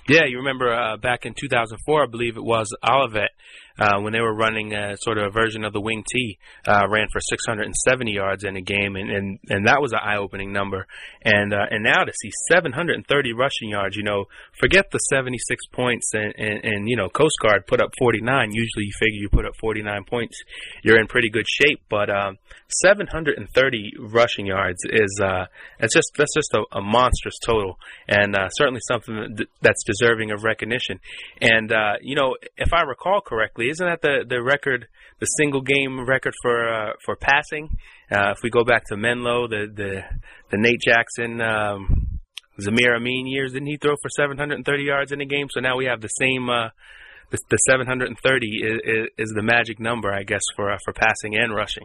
[0.08, 3.30] Yeah, you remember uh, back in 2004, I believe it was Olivet
[3.78, 6.86] uh, when they were running a, sort of a version of the wing T, uh,
[6.88, 10.86] ran for 670 yards in a game, and and, and that was an eye-opening number.
[11.22, 14.26] And uh, and now to see 730 rushing yards, you know,
[14.58, 18.50] forget the 76 points, and, and, and you know, Coast Guard put up 49.
[18.52, 20.42] Usually, you figure you put up 49 points,
[20.82, 21.80] you're in pretty good shape.
[21.88, 25.46] But um, 730 rushing yards is uh,
[25.80, 30.44] it's just that's just a, a monstrous total, and uh, certainly something that's deserving of
[30.44, 31.00] recognition.
[31.40, 34.88] And uh, you know, if I recall correctly isn't that the the record,
[35.20, 37.76] the single game record for uh, for passing?
[38.11, 40.02] Uh, if we go back to Menlo, the the
[40.50, 41.40] the Nate Jackson.
[41.40, 42.16] Um,
[42.61, 45.48] Zamir Amin years, didn't he throw for 730 yards in a game?
[45.50, 46.70] So now we have the same, uh,
[47.31, 51.37] the, the 730 is, is, is, the magic number, I guess, for uh, for passing
[51.37, 51.85] and rushing.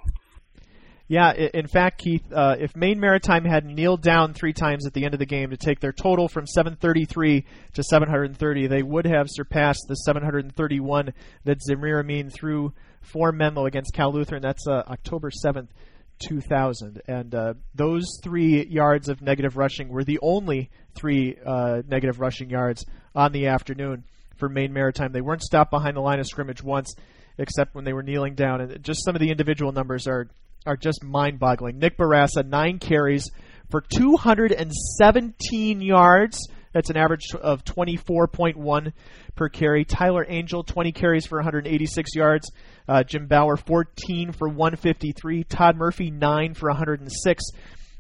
[1.12, 5.04] Yeah, in fact, Keith, uh, if Maine Maritime had kneeled down three times at the
[5.04, 7.44] end of the game to take their total from 733
[7.74, 11.12] to 730, they would have surpassed the 731
[11.44, 12.72] that Zamir Amin threw
[13.02, 14.42] for Menlo against Cal Lutheran.
[14.42, 15.68] That's uh, October 7th,
[16.20, 17.02] 2000.
[17.10, 22.50] And uh, those three yards of negative rushing were the only three uh, negative rushing
[22.50, 24.06] yards on the afternoon
[24.38, 25.12] for Maine Maritime.
[25.12, 26.96] They weren't stopped behind the line of scrimmage once,
[27.38, 28.62] except when they were kneeling down.
[28.62, 30.28] And just some of the individual numbers are
[30.66, 31.80] are just mind-boggling.
[31.80, 33.32] Nick Barassa, nine carries
[33.72, 36.48] for 217 yards.
[36.72, 38.94] That's an average of 24.1
[39.36, 39.86] per carry.
[39.86, 42.52] Tyler Angel, 20 carries for 186 yards.
[42.88, 45.46] Uh, Jim Bauer, 14 for 153.
[45.46, 47.44] Todd Murphy, 9 for 106.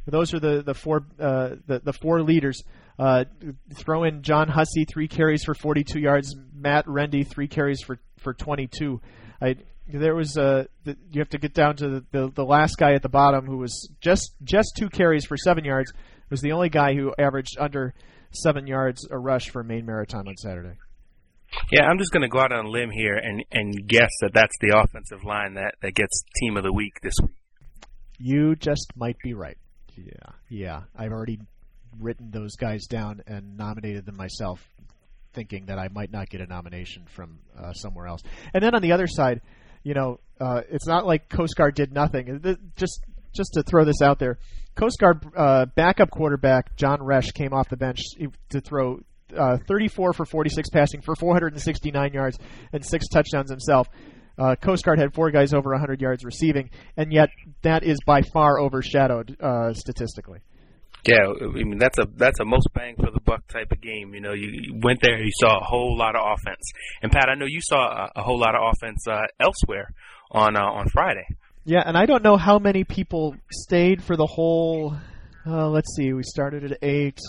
[0.08, 2.64] Those are the the four uh, the the four leaders.
[2.98, 3.26] Uh,
[3.74, 6.36] throw in John Hussey, three carries for 42 yards.
[6.54, 9.00] Matt Rendy, three carries for for 22.
[9.42, 9.56] I
[9.88, 12.94] there was a the, you have to get down to the, the, the last guy
[12.94, 15.92] at the bottom who was just just two carries for seven yards
[16.30, 17.94] was the only guy who averaged under
[18.32, 20.78] seven yards a rush for Maine Maritime on Saturday.
[21.72, 24.34] Yeah, I'm just going to go out on a limb here and and guess that
[24.34, 27.36] that's the offensive line that that gets team of the week this week.
[28.18, 29.58] You just might be right.
[29.98, 30.82] Yeah, yeah.
[30.96, 31.40] I've already
[32.00, 34.66] written those guys down and nominated them myself,
[35.34, 38.22] thinking that I might not get a nomination from uh, somewhere else.
[38.54, 39.42] And then on the other side
[39.84, 42.58] you know, uh, it's not like Coast Guard did nothing.
[42.76, 43.02] Just
[43.34, 44.38] just to throw this out there,
[44.76, 48.02] Coast Guard uh, backup quarterback John Resch came off the bench
[48.50, 49.00] to throw
[49.36, 52.38] uh, 34 for 46 passing for 469 yards
[52.74, 53.88] and six touchdowns himself.
[54.38, 57.30] Uh, Coast Guard had four guys over 100 yards receiving, and yet
[57.62, 60.40] that is by far overshadowed uh, statistically.
[61.06, 64.14] Yeah, I mean that's a that's a most bang for the buck type of game.
[64.14, 66.62] You know, you, you went there, you saw a whole lot of offense.
[67.02, 69.90] And Pat, I know you saw a, a whole lot of offense uh, elsewhere
[70.32, 71.26] on uh, on Friday.
[71.66, 74.96] Yeah, and I don't know how many people stayed for the whole.
[75.46, 77.20] Uh, let's see, we started at eight,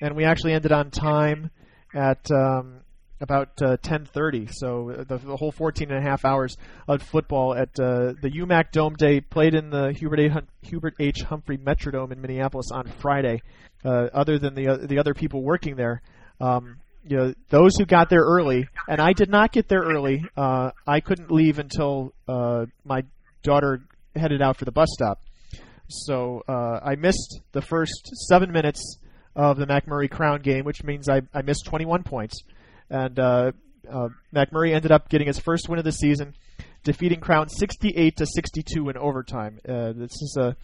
[0.00, 1.50] and we actually ended on time
[1.94, 2.80] at um,
[3.20, 4.50] about uh, 10:30.
[4.52, 6.56] So uh, the, the, whole 14 and a half hours
[6.88, 10.42] of football at uh, the UMAC Dome Day played in the Hubert A.
[10.62, 11.22] Hubert H.
[11.22, 13.42] Humphrey Metrodome in Minneapolis on Friday.
[13.84, 16.02] Uh, other than the uh, the other people working there,
[16.40, 20.22] um, you know, those who got there early, and I did not get there early.
[20.36, 22.12] Uh, I couldn't leave until
[22.84, 23.02] my
[23.42, 23.80] daughter
[24.14, 25.20] headed out for the bus stop.
[25.88, 28.98] So I missed the first seven minutes
[29.34, 32.42] of the MacMurray Crown game, which means I, I missed 21 points
[32.90, 33.52] and uh,
[33.90, 36.34] uh, MacMurray ended up getting his first win of the season,
[36.84, 39.58] defeating Crown 68 to 62 in overtime.
[39.66, 40.56] Uh, this is a,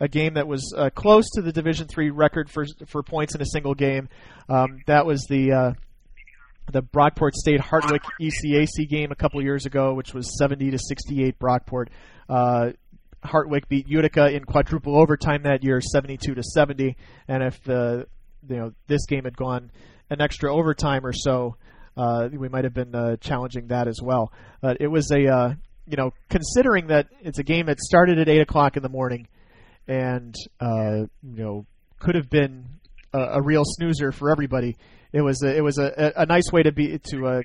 [0.00, 3.42] a game that was uh, close to the Division three record for for points in
[3.42, 4.08] a single game.
[4.48, 5.72] Um, that was the uh,
[6.72, 11.38] the Brockport State Hartwick ECAC game a couple years ago, which was 70 to 68
[11.38, 11.88] Brockport.
[12.28, 12.70] Uh,
[13.24, 16.96] Hartwick beat Utica in quadruple overtime that year, 72 to 70.
[17.28, 18.06] And if the
[18.48, 19.70] you know this game had gone
[20.10, 21.56] an extra overtime or so,
[21.96, 24.32] uh, we might have been uh, challenging that as well.
[24.60, 25.54] But it was a uh,
[25.86, 29.28] you know considering that it's a game that started at eight o'clock in the morning,
[29.86, 31.66] and uh, you know
[31.98, 32.66] could have been
[33.12, 34.76] a, a real snoozer for everybody.
[35.12, 37.42] It was a, it was a, a nice way to be to uh,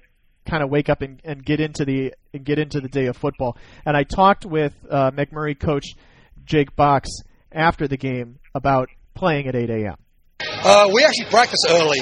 [0.48, 3.18] kind of wake up and, and get into the and get into the day of
[3.18, 3.58] football.
[3.86, 5.86] And I talked with uh, MacMurray coach
[6.46, 7.10] Jake Box
[7.52, 9.96] after the game about playing at 8 a.m.
[10.62, 12.02] Uh, we actually practice early,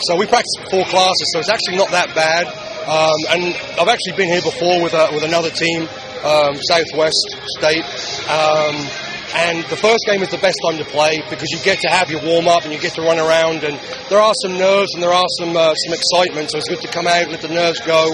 [0.00, 2.46] so we practice before classes, so it's actually not that bad.
[2.88, 5.82] Um, and I've actually been here before with uh, with another team,
[6.24, 7.84] um, Southwest State.
[8.32, 8.88] Um,
[9.36, 12.10] and the first game is the best time to play because you get to have
[12.10, 15.02] your warm up and you get to run around and there are some nerves and
[15.02, 16.50] there are some uh, some excitement.
[16.50, 18.12] So it's good to come out, and let the nerves go,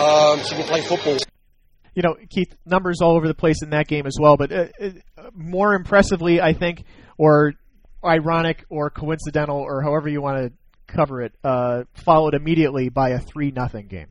[0.00, 1.18] um, so you can play football.
[1.94, 4.38] You know, Keith, numbers all over the place in that game as well.
[4.38, 4.90] But uh, uh,
[5.34, 6.84] more impressively, I think,
[7.18, 7.52] or
[8.04, 10.52] ironic, or coincidental, or however you want to
[10.94, 14.08] cover it, uh, followed immediately by a three nothing game.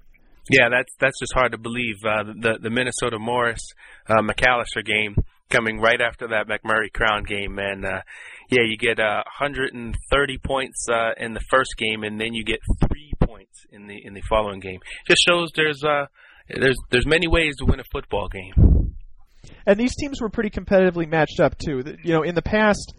[0.50, 1.96] Yeah, that's that's just hard to believe.
[2.06, 3.62] Uh, the the Minnesota Morris
[4.08, 5.16] uh, Macalester game
[5.50, 8.02] coming right after that MacMurray Crown game, and uh,
[8.50, 12.60] yeah, you get uh, 130 points uh, in the first game, and then you get
[12.88, 14.80] three points in the in the following game.
[15.08, 16.08] Just shows there's uh
[16.50, 18.96] there's there's many ways to win a football game.
[19.66, 21.84] And these teams were pretty competitively matched up too.
[22.04, 22.94] You know, in the past,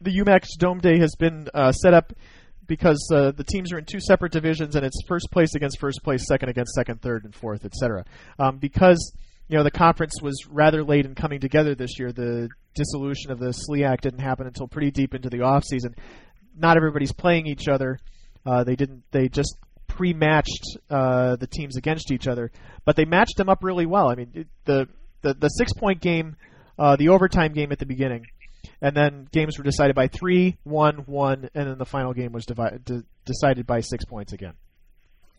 [0.00, 2.12] the UMAC Dome Day has been uh, set up
[2.66, 6.02] because uh, the teams are in two separate divisions, and it's first place against first
[6.04, 8.04] place, second against second, third and fourth, etc.
[8.38, 9.12] Um, because
[9.48, 12.12] you know the conference was rather late in coming together this year.
[12.12, 15.94] The dissolution of the SLIAC didn't happen until pretty deep into the off season.
[16.56, 17.98] Not everybody's playing each other.
[18.46, 19.02] Uh, they didn't.
[19.10, 19.56] They just
[19.86, 22.52] pre-matched uh, the teams against each other,
[22.84, 24.08] but they matched them up really well.
[24.08, 24.88] I mean, the
[25.22, 26.36] the, the six point game,
[26.78, 28.26] uh, the overtime game at the beginning,
[28.80, 32.46] and then games were decided by three, one, one, and then the final game was
[32.46, 34.54] divided, de- decided by six points again.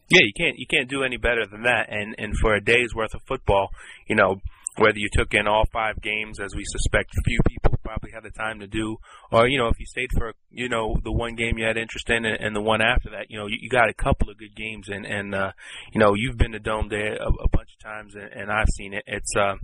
[0.10, 1.88] Yeah, you can't you can't do any better than that.
[1.90, 3.70] And and for a day's worth of football,
[4.08, 4.42] you know,
[4.78, 8.30] whether you took in all five games, as we suspect few people probably had the
[8.30, 8.98] time to do,
[9.32, 12.10] or you know, if you stayed for you know the one game you had interest
[12.10, 14.38] in and, and the one after that, you know, you, you got a couple of
[14.38, 15.52] good games, and and uh,
[15.92, 18.70] you know, you've been to Dome Day a, a bunch of times, and, and I've
[18.78, 19.04] seen it.
[19.08, 19.56] It's uh,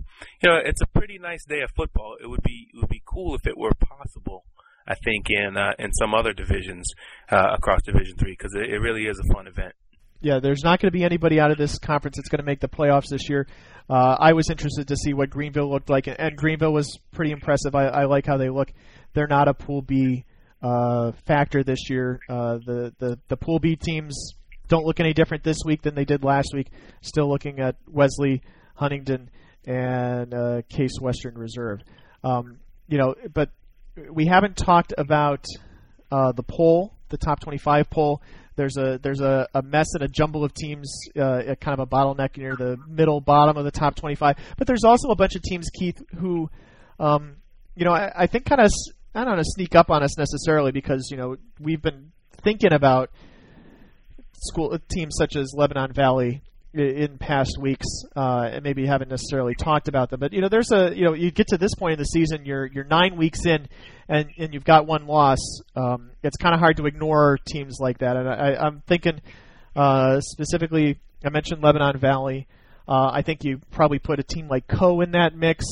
[0.42, 2.16] you know, it's a pretty nice day of football.
[2.20, 4.44] It would be it would be cool if it were possible.
[4.88, 6.92] I think in uh, in some other divisions
[7.30, 9.74] uh, across Division Three because it, it really is a fun event
[10.20, 12.60] yeah, there's not going to be anybody out of this conference that's going to make
[12.60, 13.46] the playoffs this year.
[13.88, 17.74] Uh, I was interested to see what Greenville looked like, and Greenville was pretty impressive.
[17.74, 18.72] I, I like how they look.
[19.14, 20.24] They're not a Pool B
[20.62, 22.20] uh, factor this year.
[22.28, 24.34] Uh, the, the the Pool B teams
[24.68, 26.68] don't look any different this week than they did last week.
[27.00, 28.42] Still looking at Wesley,
[28.74, 29.30] Huntington,
[29.64, 31.80] and uh, Case Western Reserve.
[32.24, 33.50] Um, you know, but
[34.10, 35.44] we haven't talked about
[36.10, 38.22] uh, the poll, the top 25 poll.
[38.56, 41.86] There's a there's a, a mess and a jumble of teams, uh, kind of a
[41.86, 44.36] bottleneck near the middle bottom of the top 25.
[44.56, 46.50] But there's also a bunch of teams, Keith, who,
[46.98, 47.36] um,
[47.74, 48.70] you know, I, I think kind of
[49.14, 52.72] I don't want to sneak up on us necessarily because you know we've been thinking
[52.72, 53.10] about
[54.32, 56.42] school teams such as Lebanon Valley
[56.78, 60.20] in past weeks, uh, and maybe haven't necessarily talked about them.
[60.20, 62.44] But you know, there's a you know, you get to this point in the season,
[62.44, 63.68] you're you're nine weeks in,
[64.08, 65.38] and and you've got one loss.
[65.74, 68.16] Um, it's kind of hard to ignore teams like that.
[68.16, 69.20] And I, I'm thinking
[69.74, 72.46] uh, specifically, I mentioned Lebanon Valley.
[72.88, 75.64] Uh, I think you probably put a team like Coe in that mix.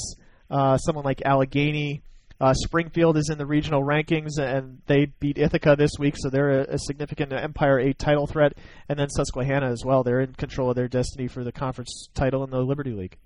[0.50, 2.02] Uh, someone like Allegheny.
[2.40, 6.62] Uh, Springfield is in the regional rankings, and they beat Ithaca this week, so they're
[6.62, 8.54] a, a, significant Empire 8 title threat.
[8.88, 10.02] And then Susquehanna as well.
[10.02, 13.16] They're in control of their destiny for the conference title in the Liberty League.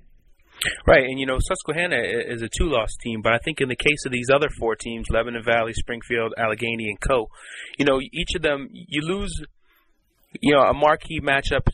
[0.86, 4.04] Right, and you know Susquehanna is a two-loss team, but I think in the case
[4.04, 7.28] of these other four teams, Lebanon Valley, Springfield, Allegheny, and Coe,
[7.78, 9.32] you know each of them you lose,
[10.40, 11.68] you know, a marquee matchup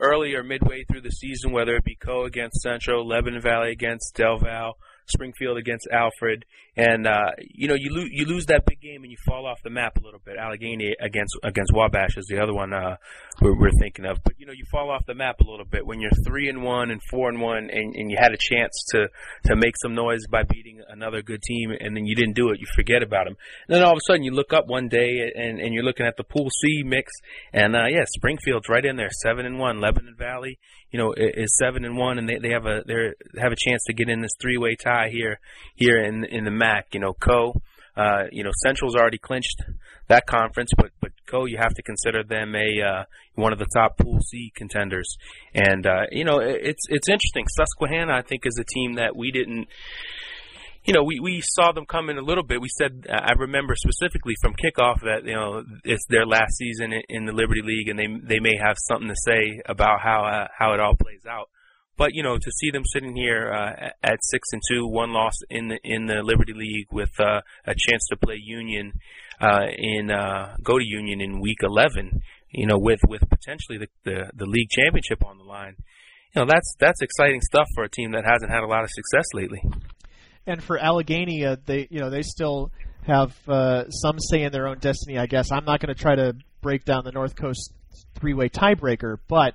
[0.00, 4.14] early or midway through the season, whether it be Coe against Central, Lebanon Valley against
[4.16, 6.44] Del Val, Springfield against Alfred,
[6.76, 9.58] and uh, you know you lose you lose that big game and you fall off
[9.62, 10.36] the map a little bit.
[10.36, 12.96] Allegheny against against Wabash is the other one uh,
[13.40, 15.86] we're, we're thinking of, but you know you fall off the map a little bit
[15.86, 18.84] when you're three and one and four and one, and, and you had a chance
[18.90, 19.08] to
[19.44, 22.60] to make some noise by beating another good team, and then you didn't do it.
[22.60, 23.36] You forget about them,
[23.68, 26.06] and then all of a sudden you look up one day and and you're looking
[26.06, 27.12] at the Pool C mix,
[27.52, 29.80] and uh, yeah, Springfield's right in there, seven and one.
[29.80, 30.58] Lebanon Valley,
[30.94, 33.82] you know, is seven and one, and they, they have a they have a chance
[33.88, 35.40] to get in this three way tie here
[35.74, 36.86] here in in the MAC.
[36.92, 37.60] You know, Coe.
[37.96, 39.60] uh, you know, Central's already clinched
[40.06, 41.46] that conference, but but Coe.
[41.46, 43.04] you have to consider them a uh,
[43.34, 45.16] one of the top Pool C contenders,
[45.52, 47.44] and uh, you know, it's it's interesting.
[47.48, 49.66] Susquehanna, I think, is a team that we didn't
[50.84, 52.60] you know, we, we saw them come in a little bit.
[52.60, 57.24] We said, I remember specifically from kickoff that, you know, it's their last season in,
[57.24, 60.74] the Liberty League and they, they may have something to say about how, uh, how
[60.74, 61.48] it all plays out.
[61.96, 65.34] but you know, to see them sitting here uh, at six and two, one loss
[65.48, 68.92] in the in the Liberty League with uh, a chance to play Union
[69.40, 73.88] uh, in uh, go to Union in Week 11, you know, with with potentially the,
[74.04, 75.76] the the league championship on the line,
[76.34, 78.90] you know, that's that's exciting stuff for a team that hasn't had a lot of
[78.90, 79.62] success lately.
[80.46, 82.70] And for Allegheny, uh, they you know they still
[83.06, 85.18] have uh, some say in their own destiny.
[85.18, 87.72] I guess I'm not going to try to break down the North Coast
[88.14, 89.54] three-way tiebreaker, but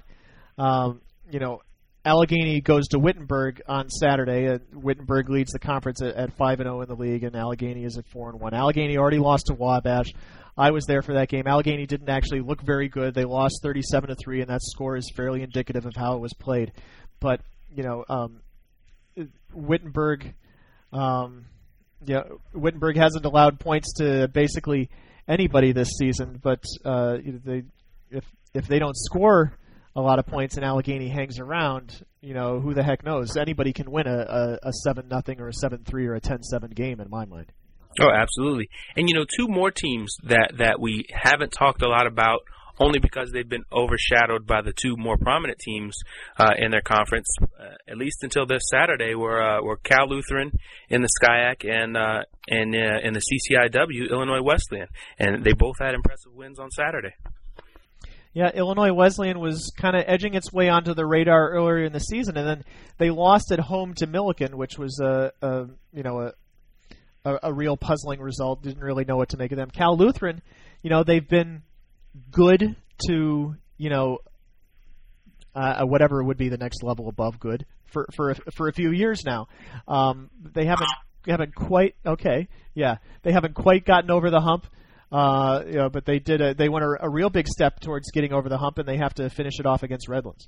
[0.58, 1.62] um, you know
[2.06, 4.46] Allegheny goes to Wittenberg on Saturday.
[4.46, 7.84] and Wittenberg leads the conference at, five and zero oh in the league, and Allegheny
[7.84, 8.54] is at four and one.
[8.54, 10.14] Allegheny already lost to Wabash.
[10.58, 11.44] I was there for that game.
[11.46, 13.14] Allegheny didn't actually look very good.
[13.14, 16.34] They lost thirty-seven to three, and that score is fairly indicative of how it was
[16.34, 16.72] played.
[17.20, 17.42] But
[17.74, 18.42] you know, um,
[19.54, 20.34] Wittenberg,
[20.94, 21.46] um,
[22.06, 22.24] yeah,
[22.54, 24.90] Wittenberg hasn't allowed points to basically
[25.28, 26.40] anybody this season.
[26.42, 27.64] But uh, they,
[28.10, 29.58] if if they don't score
[29.96, 33.36] a lot of points and Allegheny hangs around, you know, who the heck knows?
[33.38, 36.44] Anybody can win a, a, a 7 nothing or a 7 3 or a 10
[36.44, 37.52] 7 game in my mind.
[38.00, 38.70] Oh, absolutely.
[38.96, 42.42] And, you know, two more teams that, that we haven't talked a lot about
[42.80, 45.97] only because they've been overshadowed by the two more prominent teams
[46.38, 50.51] uh, in their conference, uh, at least until this Saturday, were uh, were Cal Lutheran
[50.89, 55.75] in the SCIAC and uh, and uh, in the CCIW Illinois Wesleyan, and they both
[55.80, 57.13] had impressive wins on Saturday.
[58.32, 61.99] Yeah, Illinois Wesleyan was kind of edging its way onto the radar earlier in the
[61.99, 62.63] season, and then
[62.97, 66.34] they lost at home to Millikin, which was a, a you know a,
[67.25, 68.61] a, a real puzzling result.
[68.61, 69.71] Didn't really know what to make of them.
[69.71, 70.41] Cal Lutheran,
[70.84, 71.63] you know, they've been
[72.32, 72.76] good
[73.07, 74.20] to you know
[75.55, 79.24] uh, whatever would be the next level above good for for for a few years
[79.26, 79.47] now.
[79.88, 80.89] Um, they haven't
[81.28, 84.68] haven't quite okay, yeah, they haven't quite gotten over the hump.
[85.12, 88.12] Uh, you know, but they did a, they went a, a, real big step towards
[88.12, 90.47] getting over the hump, and they have to finish it off against Redlands.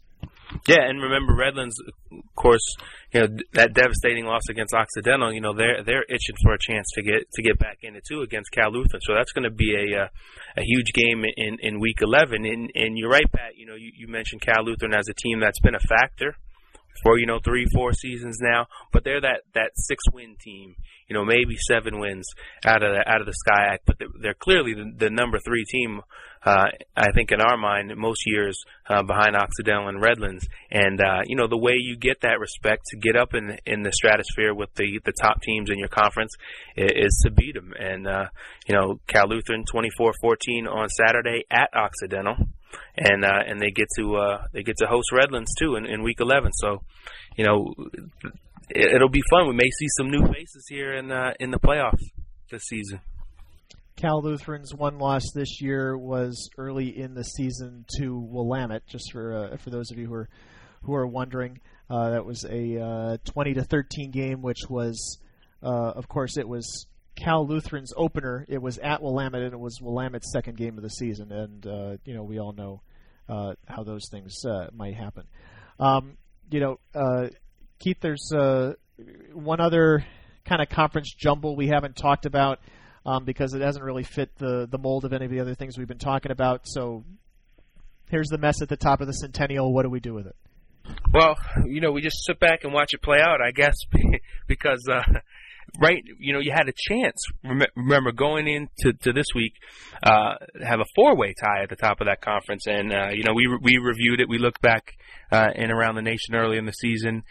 [0.67, 1.75] Yeah, and remember Redlands,
[2.11, 2.63] of course,
[3.13, 5.33] you know that devastating loss against Occidental.
[5.33, 8.03] You know they're they're itching for a chance to get to get back in it
[8.07, 9.01] too against Cal Lutheran.
[9.01, 10.07] So that's going to be a uh,
[10.57, 12.45] a huge game in in week 11.
[12.45, 13.55] And and you're right, Pat.
[13.55, 16.35] You know you, you mentioned Cal Lutheran as a team that's been a factor
[17.03, 20.75] for you know three four seasons now but they're that that six win team
[21.07, 22.27] you know maybe seven wins
[22.65, 25.65] out of the out of the SCIAC but they're, they're clearly the, the, number three
[25.65, 26.01] team
[26.43, 26.65] uh,
[26.95, 31.35] I think in our mind most years uh, behind Occidental and Redlands and uh, you
[31.35, 34.73] know the way you get that respect to get up in in the stratosphere with
[34.75, 36.33] the the top teams in your conference
[36.75, 38.25] is, is to beat them and uh,
[38.67, 42.35] you know Cal Lutheran 24-14 on Saturday at Occidental
[42.95, 46.03] and uh, and they get to uh, they get to host Redlands too in, in
[46.03, 46.51] week 11.
[46.53, 46.81] So,
[47.37, 47.73] you know,
[48.69, 49.47] it, will be fun.
[49.47, 52.03] We may see some new faces here in uh, in the playoffs
[52.49, 53.01] this season.
[54.01, 58.87] Cal Lutheran's one loss this year was early in the season to Willamette.
[58.87, 60.29] Just for uh, for those of you who are
[60.81, 65.19] who are wondering, uh, that was a uh, 20 to 13 game, which was,
[65.61, 68.43] uh, of course, it was Cal Lutheran's opener.
[68.49, 71.31] It was at Willamette, and it was Willamette's second game of the season.
[71.31, 72.81] And uh, you know, we all know
[73.27, 74.41] how those things
[74.73, 75.25] might happen.
[75.79, 76.17] Um,
[76.49, 77.29] you know,
[77.77, 78.31] Keith, there's
[79.33, 80.03] one other
[80.43, 82.59] kind of conference jumble we haven't talked about
[83.05, 85.77] um, because it hasn't really fit the the mold of any of the other things
[85.77, 86.61] we've been talking about.
[86.65, 87.03] So
[88.09, 89.73] here's the mess at the top of the Centennial.
[89.73, 90.35] What do we do with it?
[91.13, 91.35] Well,
[91.65, 93.75] you know, we just sit back and watch it play out, I guess,
[94.47, 95.01] because uh,
[95.79, 97.21] right, you know, you had a chance.
[97.75, 99.53] Remember going into to this week,
[100.03, 103.23] uh, have a four way tie at the top of that conference, and uh, you
[103.23, 104.29] know we we reviewed it.
[104.29, 104.93] We looked back
[105.31, 107.23] uh, in around the nation early in the season.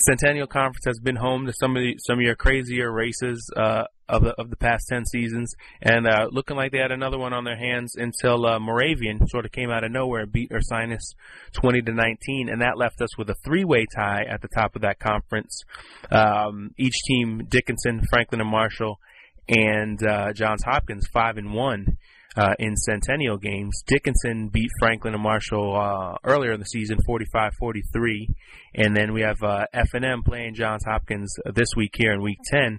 [0.00, 3.84] Centennial Conference has been home to some of the, some of your crazier races uh,
[4.08, 7.32] of the of the past ten seasons, and uh, looking like they had another one
[7.32, 11.14] on their hands until uh, Moravian sort of came out of nowhere beat Ursinus
[11.52, 14.76] twenty to nineteen, and that left us with a three way tie at the top
[14.76, 15.62] of that conference.
[16.10, 19.00] Um, each team, Dickinson, Franklin, and Marshall,
[19.48, 21.98] and uh, Johns Hopkins, five and one
[22.38, 23.82] uh, in Centennial games.
[23.86, 28.28] Dickinson beat Franklin and Marshall uh, earlier in the season, 45-43,
[28.76, 32.78] and then we have uh, F&M playing Johns Hopkins this week here in Week 10,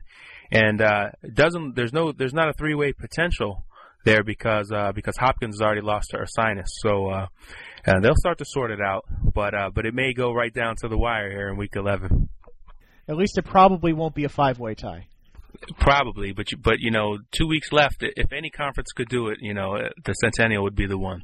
[0.51, 3.65] and uh, doesn't there's no there's not a three-way potential
[4.05, 7.27] there because uh, because Hopkins has already lost to Ursinus, so uh,
[8.01, 10.87] they'll start to sort it out, but uh, but it may go right down to
[10.87, 12.29] the wire here in Week 11.
[13.09, 15.07] At least it probably won't be a five-way tie.
[15.79, 17.97] Probably, but you, but you know, two weeks left.
[18.01, 21.23] If any conference could do it, you know, uh, the Centennial would be the one.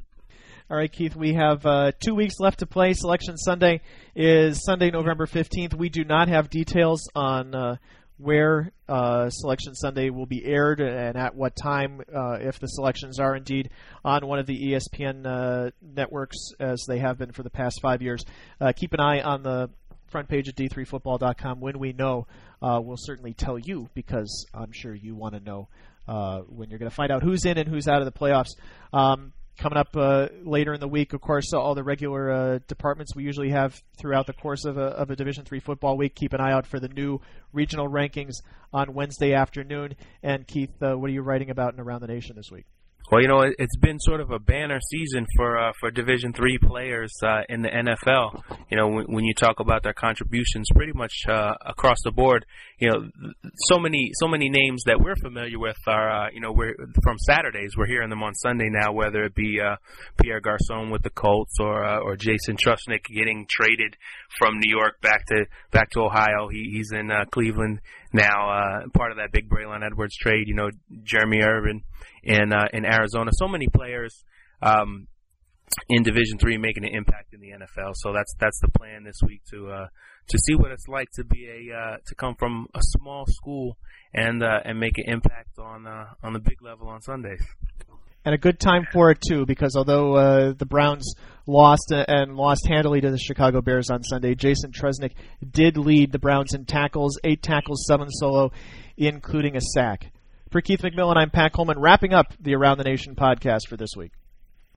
[0.68, 2.92] All right, Keith, we have uh, two weeks left to play.
[2.92, 3.82] Selection Sunday
[4.16, 5.74] is Sunday, November 15th.
[5.74, 7.76] We do not have details on uh,
[8.18, 13.20] where uh, Selection Sunday will be aired and at what time, uh, if the selections
[13.20, 13.70] are indeed
[14.04, 18.02] on one of the ESPN uh, networks, as they have been for the past five
[18.02, 18.24] years.
[18.74, 19.70] keep an eye on the
[20.08, 21.60] front page at d3football.com.
[21.60, 22.26] When we know,
[22.62, 25.68] uh, we'll certainly tell you because I'm sure you want to know
[26.08, 28.50] uh, when you're going to find out who's in and who's out of the playoffs.
[28.92, 33.14] Um, coming up uh, later in the week, of course, all the regular uh, departments
[33.14, 36.14] we usually have throughout the course of a, of a Division three football week.
[36.14, 37.20] Keep an eye out for the new
[37.52, 38.34] regional rankings
[38.72, 39.94] on Wednesday afternoon.
[40.22, 42.66] And Keith, uh, what are you writing about in Around the Nation this week?
[43.08, 46.58] Well, you know, it's been sort of a banner season for uh, for Division three
[46.58, 48.42] players uh, in the NFL.
[48.68, 52.44] You know, when, when, you talk about their contributions, pretty much uh, across the board.
[52.80, 53.30] You know,
[53.68, 57.16] so many so many names that we're familiar with are uh, you know we're from
[57.18, 57.76] Saturdays.
[57.76, 59.76] We're hearing them on Sunday now, whether it be uh,
[60.20, 63.96] Pierre Garcon with the Colts or uh, or Jason Trusnick getting traded
[64.36, 66.48] from New York back to back to Ohio.
[66.50, 67.80] He, he's in Cleveland
[68.16, 70.48] now, uh, part of that big Braylon Edwards trade.
[70.48, 70.70] You know,
[71.02, 71.82] Jeremy Irvin
[72.22, 73.30] in uh, in Arizona.
[73.34, 74.24] So many players
[74.62, 75.06] um,
[75.88, 77.92] in Division Three making an impact in the NFL.
[77.94, 79.86] So that's that's the plan this week to uh,
[80.28, 83.76] to see what it's like to be a uh, to come from a small school
[84.12, 87.42] and uh, and make an impact on uh, on the big level on Sundays.
[88.26, 91.14] And a good time for it too, because although uh, the Browns
[91.46, 95.12] lost uh, and lost handily to the Chicago Bears on Sunday, Jason Trusnick
[95.48, 98.50] did lead the Browns in tackles, eight tackles, seven solo,
[98.96, 100.10] including a sack.
[100.50, 103.90] For Keith McMillan, I'm Pat Coleman, wrapping up the Around the Nation podcast for this
[103.96, 104.10] week.